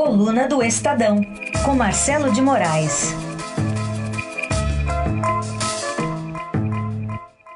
Coluna 0.00 0.48
do 0.48 0.62
Estadão, 0.62 1.16
com 1.62 1.76
Marcelo 1.76 2.32
de 2.32 2.40
Moraes. 2.40 3.12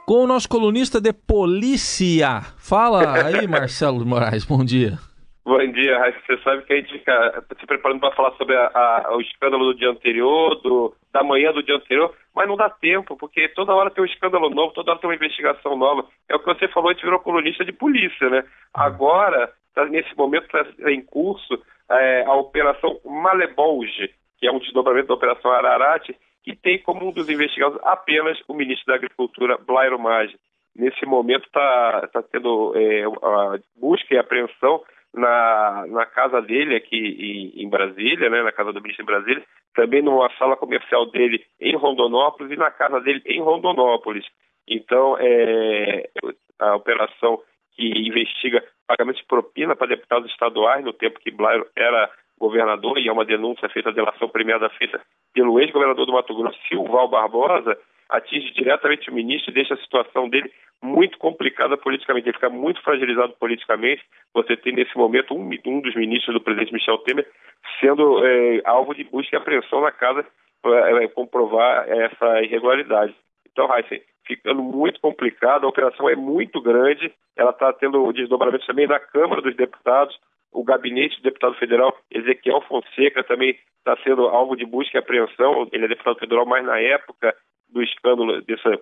Com 0.07 0.25
o 0.25 0.27
nosso 0.27 0.47
colunista 0.47 1.01
de 1.01 1.11
polícia. 1.15 2.43
Fala 2.59 3.25
aí, 3.25 3.49
Marcelo 3.49 4.01
de 4.01 4.05
Moraes, 4.05 4.45
bom 4.45 4.63
dia. 4.63 4.99
Bom 5.43 5.57
dia, 5.73 5.99
Raíssa. 5.99 6.21
Você 6.27 6.37
sabe 6.43 6.63
que 6.65 6.75
a 6.75 6.77
gente 6.77 6.93
fica 6.93 7.45
se 7.59 7.67
preparando 7.67 8.01
para 8.01 8.15
falar 8.15 8.33
sobre 8.33 8.55
a, 8.55 8.67
a, 8.75 9.17
o 9.17 9.23
escândalo 9.23 9.73
do 9.73 9.79
dia 9.79 9.89
anterior, 9.89 10.61
do, 10.61 10.95
da 11.15 11.25
manhã 11.25 11.51
do 11.51 11.63
dia 11.63 11.77
anterior, 11.77 12.15
mas 12.37 12.47
não 12.47 12.59
dá 12.59 12.69
tempo, 12.69 13.17
porque 13.17 13.49
toda 13.49 13.73
hora 13.75 13.91
tem 13.91 14.05
um 14.05 14.07
escândalo 14.07 14.51
novo, 14.51 14.75
toda 14.75 14.91
hora 14.91 15.01
tem 15.01 15.09
uma 15.09 15.17
investigação 15.17 15.79
nova. 15.79 16.07
É 16.29 16.37
o 16.37 16.39
que 16.39 16.45
você 16.45 16.69
falou, 16.69 16.91
a 16.91 16.93
gente 16.93 17.05
virou 17.05 17.21
colunista 17.21 17.65
de 17.65 17.73
polícia, 17.73 18.29
né? 18.29 18.45
Agora, 18.75 19.51
tá, 19.75 19.87
nesse 19.87 20.15
momento, 20.15 20.45
está 20.45 20.93
em 20.93 21.01
curso 21.01 21.59
é, 21.91 22.25
a 22.25 22.35
Operação 22.35 23.01
Malebolge, 23.05 24.11
que 24.39 24.47
é 24.47 24.53
um 24.53 24.59
desdobramento 24.59 25.09
da 25.09 25.15
Operação 25.15 25.51
Ararate, 25.51 26.17
que 26.43 26.55
tem 26.55 26.79
como 26.79 27.09
um 27.09 27.13
dos 27.13 27.29
investigados 27.29 27.79
apenas 27.83 28.39
o 28.47 28.55
ministro 28.55 28.87
da 28.87 28.95
Agricultura, 28.95 29.59
Blairo 29.59 29.99
Maggi. 29.99 30.39
Nesse 30.77 31.07
momento 31.07 31.47
está 31.47 32.09
tá 32.13 32.23
tendo 32.23 32.73
é, 32.77 33.05
a 33.05 33.59
busca 33.77 34.15
e 34.15 34.19
apreensão 34.19 34.83
na, 35.15 35.87
na 35.89 36.05
casa 36.05 36.43
dele 36.43 36.75
aqui 36.75 36.97
em, 36.97 37.63
em, 37.63 37.69
Brasília, 37.69 38.29
né, 38.29 38.43
na 38.43 38.53
casa 38.53 38.73
do 38.73 38.83
ministro 38.83 39.05
em 39.05 39.07
Brasília, 39.07 39.45
também 39.75 40.03
numa 40.03 40.29
sala 40.37 40.57
comercial 40.57 41.07
dele 41.07 41.45
em 41.61 41.77
Rondonópolis 41.77 42.53
e 42.53 42.57
na 42.57 42.71
casa 42.71 43.01
dele 43.01 43.23
em 43.25 43.41
Rondonópolis. 43.41 44.27
Então, 44.69 45.17
é, 45.19 46.09
a 46.59 46.77
operação 46.77 47.41
que 47.77 47.87
investiga 47.87 48.63
pagamento 48.87 49.17
de 49.17 49.27
propina 49.27 49.75
para 49.75 49.89
deputados 49.89 50.31
estaduais 50.31 50.85
no 50.85 50.93
tempo 50.93 51.21
que 51.21 51.31
Blairo 51.31 51.67
era 51.77 52.11
governador, 52.39 52.99
e 52.99 53.09
é 53.09 53.13
uma 53.13 53.25
denúncia 53.25 53.69
feita, 53.69 53.91
a 53.91 53.93
delação 53.93 54.29
premiada 54.29 54.69
feita 54.71 55.01
pelo 55.33 55.61
ex-governador 55.61 56.07
do 56.07 56.13
Mato 56.13 56.35
Grosso, 56.35 56.59
Silval 56.69 57.09
Barbosa, 57.09 57.79
atinge 58.09 58.53
diretamente 58.53 59.11
o 59.11 59.15
ministro 59.15 59.51
e 59.51 59.55
deixa 59.55 59.75
a 59.75 59.79
situação 59.79 60.29
dele 60.29 60.51
muito 60.83 61.17
complicada 61.19 61.77
politicamente, 61.77 62.29
ele 62.29 62.35
fica 62.35 62.51
muito 62.51 62.83
fragilizado 62.83 63.33
politicamente. 63.41 64.03
Você 64.35 64.57
tem 64.57 64.75
nesse 64.75 64.97
momento 64.97 65.35
um, 65.35 65.49
um 65.67 65.81
dos 65.81 65.95
ministros 65.95 66.35
do 66.35 66.41
presidente 66.41 66.73
Michel 66.73 66.99
Temer 66.99 67.27
sendo 67.81 68.25
é, 68.25 68.61
alvo 68.65 68.95
de 68.95 69.05
busca 69.05 69.35
e 69.35 69.39
apreensão 69.39 69.81
na 69.81 69.91
casa 69.91 70.27
para 70.61 71.03
é, 71.03 71.09
comprovar 71.09 71.89
essa 71.89 72.43
irregularidade. 72.43 73.15
Então, 73.55 73.73
Heisen, 73.73 74.03
ficando 74.27 74.61
muito 74.61 75.01
complicado, 75.01 75.65
a 75.65 75.69
operação 75.69 76.11
é 76.11 76.17
muito 76.17 76.61
grande, 76.61 77.13
ela 77.37 77.51
está 77.51 77.73
tendo 77.73 78.13
desdobramento 78.13 78.67
também 78.67 78.89
na 78.89 78.99
Câmara 78.99 79.41
dos 79.41 79.55
Deputados, 79.55 80.19
o 80.53 80.65
gabinete 80.65 81.17
do 81.17 81.23
deputado 81.23 81.55
federal 81.55 81.97
Ezequiel 82.11 82.61
Fonseca 82.63 83.23
também 83.23 83.57
está 83.79 83.97
sendo 84.03 84.27
alvo 84.27 84.57
de 84.57 84.67
busca 84.67 84.99
e 84.99 85.01
apreensão, 85.01 85.69
ele 85.73 85.85
é 85.85 85.89
deputado 85.89 86.19
federal, 86.19 86.45
mas 86.45 86.65
na 86.65 86.81
época 86.81 87.35
do 87.69 87.81
escândalo 87.83 88.43
dessa 88.43 88.79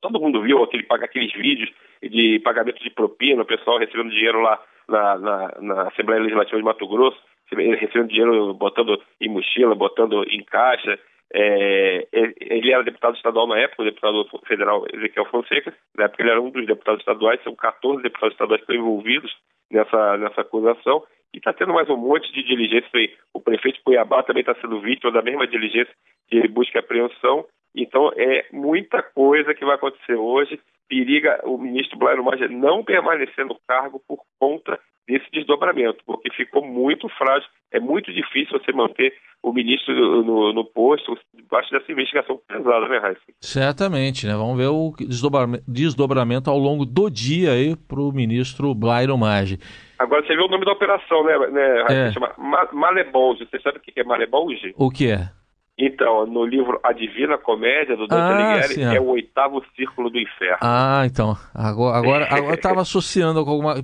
todo 0.00 0.20
mundo 0.20 0.42
viu 0.42 0.62
aquele, 0.62 0.86
aqueles 0.88 1.32
vídeos 1.32 1.70
de 2.02 2.40
pagamento 2.40 2.82
de 2.82 2.90
propina, 2.90 3.42
o 3.42 3.46
pessoal 3.46 3.78
recebendo 3.78 4.10
dinheiro 4.10 4.40
lá 4.40 4.62
na, 4.88 5.18
na, 5.18 5.54
na 5.60 5.82
Assembleia 5.88 6.22
Legislativa 6.22 6.56
de 6.56 6.64
Mato 6.64 6.86
Grosso, 6.86 7.18
recebendo 7.50 8.08
dinheiro, 8.08 8.54
botando 8.54 9.02
em 9.20 9.28
mochila, 9.28 9.74
botando 9.74 10.24
em 10.30 10.42
caixa. 10.44 10.98
É, 11.34 12.06
ele 12.12 12.72
era 12.72 12.82
deputado 12.82 13.16
estadual 13.16 13.46
na 13.46 13.58
época, 13.58 13.82
o 13.82 13.84
deputado 13.84 14.24
federal 14.46 14.84
Ezequiel 14.92 15.26
Fonseca, 15.26 15.74
na 15.96 16.04
época 16.04 16.22
ele 16.22 16.30
era 16.30 16.40
um 16.40 16.50
dos 16.50 16.66
deputados 16.66 17.00
estaduais, 17.00 17.42
são 17.42 17.54
14 17.54 18.02
deputados 18.02 18.32
estaduais 18.32 18.60
que 18.64 18.72
estão 18.72 18.82
envolvidos 18.82 19.36
nessa, 19.70 20.16
nessa 20.16 20.40
acusação, 20.40 21.04
e 21.34 21.38
está 21.38 21.52
tendo 21.52 21.74
mais 21.74 21.88
um 21.90 21.96
monte 21.96 22.32
de 22.32 22.42
diligência. 22.42 22.88
O 23.34 23.40
prefeito 23.40 23.76
de 23.76 23.82
Cuiabá 23.82 24.22
também 24.22 24.40
está 24.40 24.54
sendo 24.54 24.80
vítima 24.80 25.12
da 25.12 25.20
mesma 25.20 25.46
diligência 25.46 25.92
de 26.30 26.48
busca 26.48 26.78
e 26.78 26.80
apreensão, 26.80 27.44
então, 27.74 28.10
é 28.16 28.46
muita 28.52 29.02
coisa 29.02 29.54
que 29.54 29.64
vai 29.64 29.76
acontecer 29.76 30.14
hoje. 30.14 30.60
Periga 30.88 31.40
o 31.44 31.58
ministro 31.58 31.98
Blairo 31.98 32.24
Maggi 32.24 32.48
não 32.48 32.82
permanecer 32.82 33.44
no 33.44 33.58
cargo 33.66 34.02
por 34.06 34.18
conta 34.38 34.80
desse 35.08 35.24
desdobramento, 35.32 36.04
porque 36.06 36.30
ficou 36.32 36.64
muito 36.64 37.08
frágil. 37.08 37.48
É 37.72 37.80
muito 37.80 38.12
difícil 38.12 38.58
você 38.58 38.72
manter 38.72 39.14
o 39.42 39.52
ministro 39.52 39.94
no, 40.22 40.52
no 40.52 40.64
posto 40.64 41.16
debaixo 41.34 41.70
dessa 41.70 41.90
investigação 41.90 42.38
pesada, 42.46 42.88
né, 42.88 42.98
Raíssa? 42.98 43.22
Certamente, 43.40 44.26
né? 44.26 44.34
Vamos 44.34 44.58
ver 44.58 44.66
o 44.66 44.92
desdobramento, 44.98 45.64
desdobramento 45.66 46.50
ao 46.50 46.58
longo 46.58 46.84
do 46.84 47.08
dia 47.08 47.52
aí 47.52 47.74
para 47.76 48.00
o 48.00 48.12
ministro 48.12 48.74
Blairo 48.74 49.16
Maggi. 49.16 49.58
Agora, 49.98 50.24
você 50.24 50.34
viu 50.34 50.44
o 50.44 50.48
nome 50.48 50.64
da 50.64 50.72
operação, 50.72 51.24
né, 51.24 51.38
né 51.48 51.82
Raíssa? 51.82 51.94
É. 51.94 52.12
Chama 52.12 52.34
Malebolge. 52.72 53.46
Você 53.50 53.60
sabe 53.60 53.78
o 53.78 53.80
que 53.80 53.98
é 53.98 54.04
Malebolge? 54.04 54.74
O 54.76 54.90
que 54.90 55.10
é? 55.10 55.30
Então, 55.78 56.26
no 56.26 56.44
livro 56.44 56.80
A 56.82 56.92
Divina 56.92 57.38
Comédia, 57.38 57.96
do 57.96 58.08
Dante 58.08 58.20
ah, 58.20 58.50
Alighieri, 58.50 58.74
sim, 58.74 58.96
é 58.96 59.00
o 59.00 59.10
oitavo 59.10 59.62
círculo 59.76 60.10
do 60.10 60.18
inferno. 60.18 60.58
Ah, 60.60 61.02
então. 61.06 61.36
Agora, 61.54 61.96
agora, 61.98 62.24
agora 62.34 62.50
eu 62.50 62.54
estava 62.54 62.80
associando 62.80 63.44
com 63.44 63.50
alguma... 63.52 63.74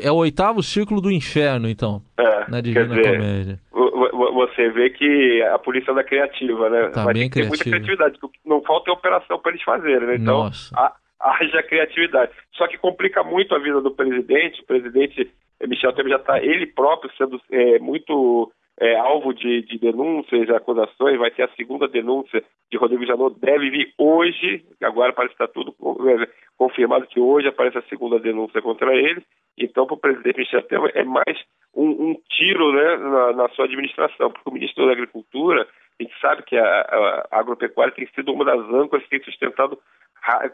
É 0.00 0.12
o 0.12 0.16
oitavo 0.16 0.62
círculo 0.62 1.00
do 1.00 1.10
inferno, 1.10 1.68
então, 1.68 2.00
é, 2.16 2.48
na 2.48 2.60
Divina 2.60 2.94
dizer, 2.94 3.16
Comédia. 3.16 3.60
Você 3.72 4.70
vê 4.70 4.90
que 4.90 5.42
a 5.42 5.58
polícia 5.58 5.90
é 5.90 6.04
criativa, 6.04 6.70
né? 6.70 6.88
Tá 6.90 7.04
Vai 7.04 7.14
bem 7.14 7.28
ter 7.28 7.48
muita 7.48 7.64
criatividade. 7.64 8.16
Não 8.46 8.62
falta 8.62 8.92
operação 8.92 9.38
para 9.40 9.50
eles 9.50 9.64
fazerem, 9.64 10.06
né? 10.06 10.16
Então, 10.16 10.44
Nossa. 10.44 10.72
A, 10.76 10.94
haja 11.20 11.62
criatividade. 11.64 12.30
Só 12.54 12.68
que 12.68 12.78
complica 12.78 13.24
muito 13.24 13.54
a 13.54 13.58
vida 13.58 13.80
do 13.80 13.90
presidente. 13.90 14.62
O 14.62 14.66
presidente 14.66 15.30
Michel 15.66 15.92
Temer 15.92 16.12
já 16.12 16.16
está, 16.16 16.38
ele 16.42 16.66
próprio, 16.66 17.10
sendo 17.16 17.40
é, 17.50 17.78
muito 17.78 18.50
é, 18.80 18.96
alvo 18.96 19.34
de, 19.34 19.62
de 19.62 19.78
denúncias 19.78 20.48
e 20.48 20.52
acusações, 20.52 21.18
vai 21.18 21.30
ter 21.30 21.42
a 21.42 21.54
segunda 21.54 21.86
denúncia 21.86 22.42
de 22.72 22.78
Rodrigo 22.78 23.04
Janot, 23.04 23.38
deve 23.38 23.68
vir 23.70 23.92
hoje, 23.98 24.64
agora 24.82 25.12
parece 25.12 25.36
que 25.36 25.42
está 25.42 25.52
tudo 25.52 25.74
é, 26.08 26.26
confirmado 26.56 27.06
que 27.06 27.20
hoje 27.20 27.46
aparece 27.46 27.76
a 27.76 27.82
segunda 27.82 28.18
denúncia 28.18 28.62
contra 28.62 28.94
ele, 28.94 29.22
então 29.58 29.86
para 29.86 29.94
o 29.94 30.00
presidente 30.00 30.38
Michel 30.38 30.62
Temer 30.62 30.92
é 30.94 31.04
mais 31.04 31.38
um, 31.74 31.88
um 31.88 32.16
tiro 32.30 32.72
né, 32.72 32.96
na, 32.96 33.32
na, 33.34 33.48
sua 33.50 33.66
administração, 33.66 34.30
porque 34.30 34.48
o 34.48 34.52
ministro 34.52 34.86
da 34.86 34.92
Agricultura, 34.92 35.68
a 35.98 36.02
gente 36.02 36.18
sabe 36.18 36.42
que 36.42 36.56
a, 36.56 36.64
a, 36.64 37.28
a 37.30 37.38
agropecuária 37.38 37.92
tem 37.92 38.08
sido 38.14 38.32
uma 38.32 38.46
das 38.46 38.60
âncoras 38.72 39.04
que 39.04 39.10
tem 39.10 39.22
sustentado 39.22 39.78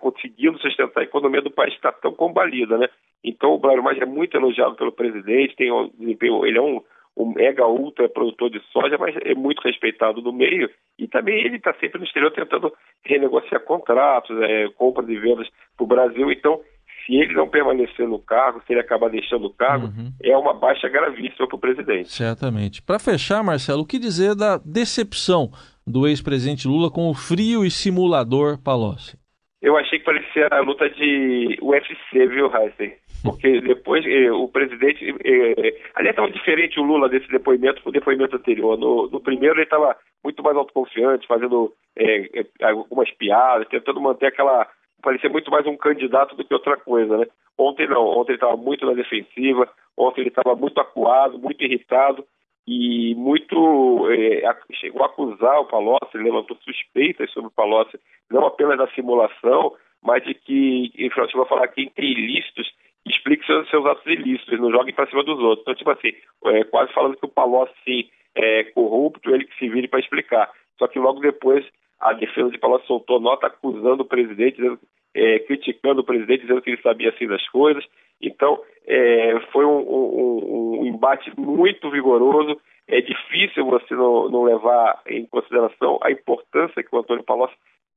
conseguindo 0.00 0.58
sustentar 0.58 1.00
a 1.00 1.04
economia 1.04 1.42
do 1.42 1.50
país 1.50 1.74
está 1.74 1.90
tão 1.90 2.12
combalida, 2.12 2.78
né? 2.78 2.88
Então 3.22 3.50
o 3.52 3.58
Blair 3.58 3.82
Maggi 3.82 4.00
é 4.00 4.06
muito 4.06 4.36
elogiado 4.36 4.76
pelo 4.76 4.92
presidente, 4.92 5.56
tem 5.56 5.72
um 5.72 5.90
ele 6.46 6.58
é 6.58 6.62
um 6.62 6.80
o 7.16 7.24
mega 7.24 7.66
ultra 7.66 8.08
produtor 8.08 8.50
de 8.50 8.60
soja, 8.70 8.98
mas 8.98 9.16
é 9.24 9.34
muito 9.34 9.62
respeitado 9.62 10.20
no 10.20 10.32
meio 10.32 10.70
e 10.98 11.08
também 11.08 11.42
ele 11.44 11.56
está 11.56 11.72
sempre 11.80 11.98
no 11.98 12.04
exterior 12.04 12.30
tentando 12.30 12.70
renegociar 13.02 13.62
contratos, 13.62 14.36
é, 14.42 14.68
compras 14.76 15.08
e 15.08 15.16
vendas 15.18 15.48
para 15.76 15.84
o 15.84 15.86
Brasil. 15.86 16.30
Então, 16.30 16.60
se 17.06 17.14
ele 17.14 17.32
não 17.32 17.48
permanecer 17.48 18.06
no 18.06 18.18
cargo, 18.18 18.62
se 18.66 18.72
ele 18.72 18.80
acabar 18.80 19.08
deixando 19.08 19.46
o 19.46 19.54
cargo, 19.54 19.86
uhum. 19.86 20.12
é 20.22 20.36
uma 20.36 20.52
baixa 20.52 20.88
gravíssima 20.88 21.48
para 21.48 21.56
o 21.56 21.60
presidente. 21.60 22.10
Certamente. 22.10 22.82
Para 22.82 22.98
fechar, 22.98 23.42
Marcelo, 23.42 23.82
o 23.82 23.86
que 23.86 23.98
dizer 23.98 24.34
da 24.34 24.58
decepção 24.58 25.50
do 25.86 26.06
ex-presidente 26.06 26.68
Lula 26.68 26.90
com 26.90 27.08
o 27.08 27.14
frio 27.14 27.64
e 27.64 27.70
simulador 27.70 28.58
Palocci? 28.62 29.16
Eu 29.62 29.76
achei 29.76 29.98
que 29.98 30.04
parecia 30.04 30.48
a 30.50 30.60
luta 30.60 30.88
de 30.90 31.58
UFC, 31.62 32.26
viu, 32.26 32.50
Heisen? 32.54 32.94
Porque 33.24 33.60
depois 33.62 34.04
eh, 34.06 34.30
o 34.30 34.48
presidente. 34.48 35.14
Eh, 35.24 35.80
aliás, 35.94 36.12
estava 36.12 36.30
diferente 36.30 36.78
o 36.78 36.82
Lula 36.82 37.08
desse 37.08 37.28
depoimento 37.28 37.82
do 37.82 37.90
depoimento 37.90 38.36
anterior. 38.36 38.78
No, 38.78 39.08
no 39.08 39.20
primeiro, 39.20 39.56
ele 39.56 39.62
estava 39.62 39.96
muito 40.22 40.42
mais 40.42 40.56
autoconfiante, 40.56 41.26
fazendo 41.26 41.72
eh, 41.96 42.28
eh, 42.34 42.64
algumas 42.64 43.10
piadas, 43.12 43.68
tentando 43.68 44.00
manter 44.00 44.26
aquela. 44.26 44.68
parecia 45.02 45.30
muito 45.30 45.50
mais 45.50 45.66
um 45.66 45.76
candidato 45.76 46.36
do 46.36 46.44
que 46.44 46.52
outra 46.52 46.76
coisa, 46.76 47.16
né? 47.16 47.26
Ontem 47.58 47.88
não, 47.88 48.04
ontem 48.04 48.32
ele 48.32 48.36
estava 48.36 48.56
muito 48.56 48.84
na 48.84 48.92
defensiva, 48.92 49.66
ontem 49.96 50.20
ele 50.20 50.28
estava 50.28 50.54
muito 50.54 50.78
acuado, 50.78 51.38
muito 51.38 51.64
irritado 51.64 52.22
e 52.66 53.14
muito 53.14 54.10
é, 54.10 54.42
chegou 54.74 55.02
a 55.02 55.06
acusar 55.06 55.60
o 55.60 55.66
Palocci, 55.66 56.18
levantou 56.18 56.56
suspeitas 56.64 57.30
sobre 57.30 57.48
o 57.48 57.52
Palocci, 57.52 57.98
não 58.30 58.44
apenas 58.44 58.76
da 58.78 58.88
simulação, 58.88 59.74
mas 60.02 60.24
de 60.24 60.34
que, 60.34 60.92
ele 60.94 61.10
chegou 61.10 61.42
a 61.42 61.48
falar 61.48 61.68
que 61.68 61.82
em 61.82 61.92
ilícitos 61.96 62.72
explique 63.06 63.46
seus, 63.46 63.68
seus 63.70 63.86
atos 63.86 64.04
ilícitos, 64.06 64.58
não 64.58 64.70
jogue 64.70 64.92
para 64.92 65.06
cima 65.08 65.22
dos 65.22 65.38
outros. 65.38 65.62
Então, 65.62 65.74
tipo 65.74 65.90
assim, 65.90 66.12
é, 66.46 66.64
quase 66.64 66.92
falando 66.92 67.16
que 67.16 67.24
o 67.24 67.30
Palocci 67.30 68.10
é 68.34 68.64
corrupto, 68.64 69.32
ele 69.32 69.44
que 69.44 69.56
se 69.58 69.68
vire 69.68 69.86
para 69.86 70.00
explicar. 70.00 70.50
Só 70.78 70.88
que 70.88 70.98
logo 70.98 71.20
depois 71.20 71.64
a 72.00 72.12
defesa 72.12 72.50
de 72.50 72.58
Palocci 72.58 72.86
soltou 72.86 73.20
nota 73.20 73.46
acusando 73.46 74.02
o 74.02 74.06
presidente, 74.06 74.56
dizendo, 74.56 74.78
é, 75.16 75.38
criticando 75.40 76.02
o 76.02 76.04
presidente, 76.04 76.42
dizendo 76.42 76.60
que 76.60 76.70
ele 76.70 76.82
sabia 76.82 77.08
assim 77.08 77.26
das 77.26 77.46
coisas. 77.48 77.84
Então, 78.20 78.60
é, 78.86 79.40
foi 79.52 79.64
um, 79.64 79.78
um, 79.78 80.80
um, 80.80 80.86
embate 80.86 81.32
muito 81.38 81.90
vigoroso. 81.90 82.60
É 82.86 83.00
difícil 83.00 83.64
você 83.64 83.94
não, 83.94 84.28
não 84.28 84.44
levar 84.44 85.00
em 85.06 85.24
consideração 85.26 85.98
a 86.02 86.10
importância 86.10 86.82
que 86.82 86.94
o 86.94 86.98
Antônio 86.98 87.24
Palocci 87.24 87.54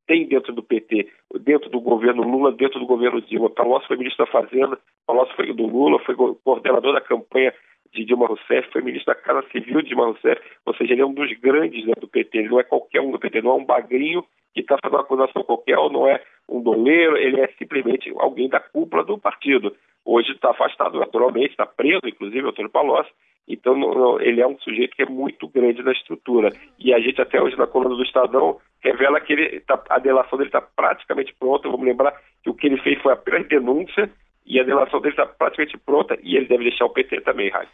tem 0.07 0.25
dentro 0.27 0.53
do 0.53 0.63
PT, 0.63 1.07
dentro 1.41 1.69
do 1.69 1.79
governo 1.79 2.23
Lula, 2.23 2.51
dentro 2.51 2.79
do 2.79 2.85
governo 2.85 3.21
Dilma. 3.21 3.49
Palocci 3.49 3.87
foi 3.87 3.97
ministro 3.97 4.25
da 4.25 4.31
Fazenda, 4.31 4.79
Palocci 5.05 5.35
foi 5.35 5.53
do 5.53 5.67
Lula, 5.67 5.99
foi 5.99 6.15
coordenador 6.15 6.93
da 6.93 7.01
campanha 7.01 7.53
de 7.93 8.05
Dilma 8.05 8.27
Rousseff, 8.27 8.71
foi 8.71 8.81
ministro 8.81 9.13
da 9.13 9.19
Casa 9.19 9.45
Civil 9.51 9.81
de 9.81 9.89
Dilma 9.89 10.05
Rousseff, 10.05 10.41
ou 10.65 10.73
seja, 10.75 10.93
ele 10.93 11.01
é 11.01 11.05
um 11.05 11.13
dos 11.13 11.31
grandes 11.39 11.85
né, 11.85 11.93
do 11.99 12.07
PT, 12.07 12.37
ele 12.37 12.49
não 12.49 12.59
é 12.59 12.63
qualquer 12.63 13.01
um 13.01 13.11
do 13.11 13.19
PT, 13.19 13.41
não 13.41 13.51
é 13.51 13.55
um 13.55 13.65
bagrinho 13.65 14.23
que 14.53 14.61
está 14.61 14.77
fazendo 14.81 14.97
uma 14.97 15.03
acusação 15.03 15.43
qualquer, 15.43 15.77
ou 15.77 15.91
não 15.91 16.07
é 16.07 16.21
um 16.49 16.61
doleiro, 16.61 17.17
ele 17.17 17.39
é 17.39 17.47
simplesmente 17.57 18.11
alguém 18.17 18.49
da 18.49 18.59
cúpula 18.59 19.03
do 19.03 19.17
partido. 19.17 19.75
Hoje 20.05 20.31
está 20.31 20.51
afastado 20.51 20.99
naturalmente, 20.99 21.51
está 21.51 21.65
preso, 21.65 22.01
inclusive, 22.05 22.45
o 22.45 22.49
Antônio 22.49 22.71
Palocci, 22.71 23.11
então 23.47 23.75
não, 23.75 23.93
não, 23.93 24.21
ele 24.21 24.41
é 24.41 24.47
um 24.47 24.57
sujeito 24.59 24.95
que 24.95 25.03
é 25.03 25.05
muito 25.05 25.47
grande 25.47 25.81
na 25.81 25.91
estrutura. 25.91 26.51
E 26.77 26.93
a 26.93 26.99
gente 26.99 27.21
até 27.21 27.41
hoje 27.41 27.57
na 27.57 27.67
coluna 27.67 27.95
do 27.95 28.03
Estadão 28.03 28.57
revela 28.81 29.19
que 29.19 29.33
ele 29.33 29.59
tá, 29.61 29.81
a 29.89 29.99
delação 29.99 30.37
dele 30.37 30.49
está 30.49 30.61
praticamente 30.61 31.33
pronta, 31.39 31.69
vamos 31.69 31.85
lembrar 31.85 32.13
que 32.43 32.49
o 32.49 32.53
que 32.53 32.67
ele 32.67 32.81
fez 32.81 33.01
foi 33.01 33.13
apenas 33.13 33.47
denúncia, 33.47 34.09
e 34.45 34.59
a 34.59 34.63
delação 34.63 34.99
dele 34.99 35.13
está 35.13 35.25
praticamente 35.25 35.77
pronta, 35.77 36.17
e 36.23 36.35
ele 36.35 36.47
deve 36.47 36.63
deixar 36.63 36.85
o 36.85 36.89
PT 36.89 37.21
também, 37.21 37.49
Raíssa. 37.49 37.71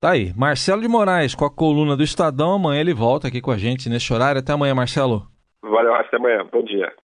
Tá 0.00 0.12
aí, 0.12 0.32
Marcelo 0.36 0.82
de 0.82 0.88
Moraes 0.88 1.34
com 1.34 1.44
a 1.44 1.50
coluna 1.50 1.96
do 1.96 2.02
Estadão, 2.02 2.54
amanhã 2.54 2.80
ele 2.80 2.94
volta 2.94 3.28
aqui 3.28 3.40
com 3.40 3.50
a 3.50 3.56
gente 3.56 3.88
nesse 3.88 4.12
horário. 4.12 4.40
Até 4.40 4.52
amanhã, 4.52 4.74
Marcelo. 4.74 5.22
Valeu, 5.62 5.94
até 5.94 6.16
amanhã. 6.16 6.46
Bom 6.52 6.62
dia. 6.62 6.92